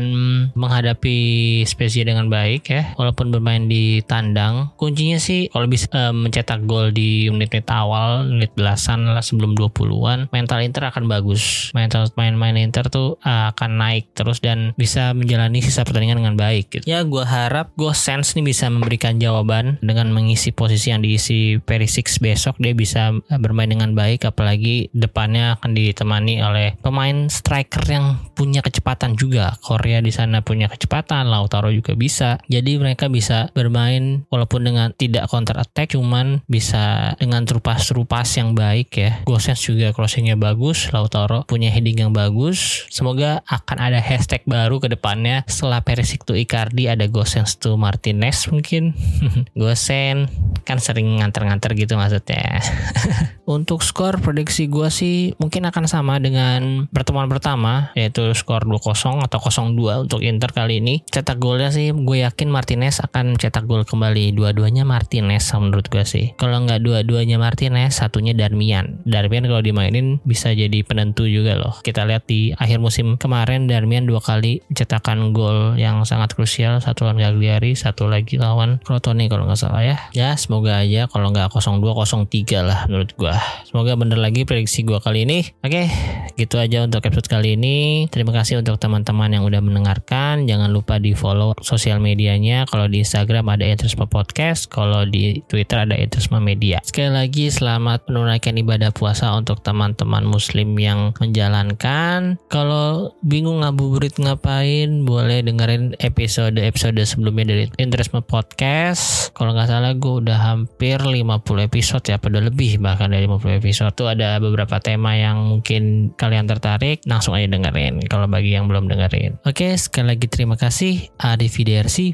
menghadapi 0.52 1.18
Spezia 1.64 2.04
dengan 2.04 2.28
baik 2.28 2.68
ya 2.68 2.82
walaupun 2.98 3.32
bermain 3.32 3.70
di 3.70 4.02
tandang. 4.04 4.74
Kuncinya 4.76 5.16
sih 5.16 5.48
kalau 5.48 5.70
bisa 5.70 5.88
uh, 5.94 6.12
mencetak 6.12 6.66
gol 6.68 6.92
di 6.92 7.30
menit-menit 7.30 7.70
awal 7.70 8.28
menit 8.28 8.52
belasan 8.52 9.08
lah 9.08 9.22
sebelum 9.22 9.54
20-an 9.54 10.28
mental 10.34 10.60
Inter 10.60 10.90
akan 10.90 11.06
bagus. 11.06 11.70
Mental 11.72 12.10
main-main 12.18 12.58
Inter 12.58 12.90
tuh 12.90 13.16
uh, 13.22 13.54
akan 13.54 13.70
naik 13.78 14.12
terus 14.12 14.42
dan 14.42 14.74
bisa 14.74 15.14
menjalani 15.14 15.62
sisa 15.62 15.86
pertandingan 15.86 16.20
dengan 16.24 16.36
baik 16.36 16.64
gitu. 16.68 16.84
ya 16.84 17.06
gue 17.06 17.24
harap 17.24 17.72
gue 17.78 17.92
sense 17.94 18.34
nih 18.34 18.52
bisa 18.52 18.66
memberikan 18.68 19.16
jawaban 19.16 19.78
dengan 19.80 20.10
mengisi 20.10 20.50
posisi 20.50 20.90
yang 20.90 21.00
diisi 21.00 21.60
Perisic 21.62 22.10
besok. 22.18 22.58
Dia 22.58 22.74
bisa 22.74 23.14
bermain 23.38 23.70
dengan 23.70 23.94
baik 23.94 24.26
apalagi 24.26 24.90
depannya 24.90 25.60
akan 25.60 25.70
ditemani 25.76 26.42
oleh 26.42 26.74
pemain 26.80 27.30
striker 27.30 27.84
yang 27.86 28.17
punya 28.38 28.62
kecepatan 28.62 29.18
juga. 29.18 29.58
Korea 29.58 29.98
di 29.98 30.14
sana 30.14 30.46
punya 30.46 30.70
kecepatan, 30.70 31.26
Lautaro 31.26 31.74
juga 31.74 31.98
bisa. 31.98 32.38
Jadi 32.46 32.78
mereka 32.78 33.10
bisa 33.10 33.50
bermain 33.50 34.24
walaupun 34.30 34.62
dengan 34.62 34.94
tidak 34.94 35.26
counter 35.26 35.58
attack, 35.58 35.98
cuman 35.98 36.46
bisa 36.46 37.14
dengan 37.18 37.42
terupas-terupas 37.42 38.28
yang 38.38 38.54
baik 38.54 38.88
ya. 38.94 39.10
Gosens 39.26 39.58
juga 39.58 39.90
crossingnya 39.90 40.38
bagus, 40.38 40.90
Lautaro 40.94 41.42
punya 41.50 41.68
heading 41.74 42.08
yang 42.08 42.12
bagus. 42.14 42.86
Semoga 42.94 43.42
akan 43.50 43.78
ada 43.78 43.98
hashtag 43.98 44.46
baru 44.46 44.78
ke 44.78 44.88
depannya 44.92 45.42
setelah 45.50 45.82
Perisic 45.82 46.22
to 46.22 46.38
Icardi 46.38 46.86
ada 46.86 47.10
Gosens 47.10 47.58
to 47.58 47.74
Martinez 47.74 48.46
mungkin. 48.48 48.94
Gosen 49.58 50.30
kan 50.62 50.78
sering 50.78 51.18
nganter-nganter 51.18 51.74
gitu 51.74 51.98
maksudnya. 51.98 52.62
Untuk 53.48 53.80
skor 53.80 54.20
prediksi 54.20 54.68
gue 54.68 54.88
sih 54.92 55.32
mungkin 55.40 55.64
akan 55.66 55.88
sama 55.88 56.20
dengan 56.20 56.86
pertemuan 56.92 57.26
pertama 57.32 57.90
yaitu 58.08 58.32
skor 58.32 58.64
2-0 58.64 59.20
atau 59.20 59.38
0-2 59.38 60.08
untuk 60.08 60.24
Inter 60.24 60.50
kali 60.50 60.80
ini. 60.80 61.04
Cetak 61.12 61.36
golnya 61.36 61.68
sih 61.68 61.92
gue 61.92 62.24
yakin 62.24 62.48
Martinez 62.48 63.04
akan 63.04 63.36
cetak 63.36 63.68
gol 63.68 63.84
kembali. 63.84 64.32
Dua-duanya 64.32 64.88
Martinez 64.88 65.44
menurut 65.58 65.92
gue 65.92 66.04
sih. 66.08 66.32
Kalau 66.40 66.64
nggak 66.64 66.80
dua-duanya 66.80 67.36
Martinez, 67.36 67.98
satunya 67.98 68.32
Darmian. 68.32 69.02
Darmian 69.04 69.44
kalau 69.44 69.60
dimainin 69.60 70.22
bisa 70.22 70.54
jadi 70.54 70.80
penentu 70.86 71.26
juga 71.26 71.58
loh. 71.58 71.74
Kita 71.82 72.06
lihat 72.06 72.30
di 72.30 72.54
akhir 72.54 72.78
musim 72.78 73.18
kemarin 73.18 73.66
Darmian 73.66 74.06
dua 74.06 74.22
kali 74.22 74.62
cetakan 74.72 75.34
gol 75.34 75.74
yang 75.76 76.06
sangat 76.06 76.32
krusial. 76.32 76.78
Satu 76.78 77.04
lawan 77.04 77.18
Gagliari, 77.18 77.74
satu 77.74 78.06
lagi 78.06 78.38
lawan 78.38 78.78
Crotone 78.86 79.26
kalau 79.26 79.44
nggak 79.50 79.58
salah 79.58 79.82
ya. 79.82 79.96
Ya 80.14 80.38
semoga 80.38 80.80
aja 80.80 81.10
kalau 81.10 81.34
nggak 81.34 81.50
0-2 81.50 81.82
0-3 81.82 82.62
lah 82.62 82.86
menurut 82.86 83.10
gue. 83.18 83.34
Semoga 83.66 83.98
bener 83.98 84.18
lagi 84.22 84.46
prediksi 84.46 84.86
gue 84.86 85.02
kali 85.02 85.26
ini. 85.26 85.42
Oke, 85.64 85.90
gitu 86.38 86.62
aja 86.62 86.86
untuk 86.86 87.02
episode 87.02 87.26
kali 87.26 87.58
ini. 87.58 87.97
Terima 88.06 88.30
kasih 88.30 88.62
untuk 88.62 88.78
teman-teman 88.78 89.34
yang 89.34 89.42
udah 89.42 89.58
mendengarkan. 89.58 90.46
Jangan 90.46 90.70
lupa 90.70 91.02
di 91.02 91.18
follow 91.18 91.58
sosial 91.58 91.98
medianya. 91.98 92.62
Kalau 92.70 92.86
di 92.86 93.02
Instagram 93.02 93.50
ada 93.50 93.66
Interisma 93.66 94.06
Podcast. 94.06 94.70
Kalau 94.70 95.02
di 95.02 95.42
Twitter 95.50 95.82
ada 95.82 95.98
Interisma 95.98 96.38
Media. 96.38 96.78
Sekali 96.86 97.10
lagi 97.10 97.50
selamat 97.50 98.06
menunaikan 98.06 98.54
ibadah 98.54 98.94
puasa 98.94 99.34
untuk 99.34 99.58
teman-teman 99.66 100.22
muslim 100.22 100.78
yang 100.78 101.10
menjalankan. 101.18 102.38
Kalau 102.46 103.18
bingung 103.26 103.66
ngabuburit 103.66 104.14
ngapain, 104.22 105.02
boleh 105.02 105.42
dengerin 105.42 105.98
episode-episode 105.98 107.02
sebelumnya 107.02 107.50
dari 107.50 107.64
Interisma 107.80 108.22
Podcast. 108.22 109.34
Kalau 109.34 109.56
nggak 109.56 109.72
salah 109.72 109.96
gue 109.96 110.14
udah 110.22 110.38
hampir 110.38 111.00
50 111.00 111.66
episode 111.66 112.04
ya, 112.04 112.20
pada 112.20 112.44
lebih 112.44 112.76
bahkan 112.76 113.08
dari 113.08 113.24
50 113.24 113.64
episode 113.64 113.96
tuh 113.96 114.12
ada 114.12 114.36
beberapa 114.36 114.76
tema 114.84 115.16
yang 115.16 115.48
mungkin 115.48 116.12
kalian 116.12 116.44
tertarik 116.44 117.00
langsung 117.08 117.32
aja 117.32 117.48
dengerin 117.48 117.87
kalau 118.08 118.28
bagi 118.28 118.52
yang 118.52 118.68
belum 118.68 118.92
dengerin. 118.92 119.40
Oke 119.48 119.72
sekali 119.80 120.14
lagi 120.14 120.28
terima 120.28 120.60
kasih. 120.60 121.08
Arif 121.16 121.56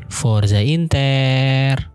Forza 0.09 0.63
Inter 0.63 1.93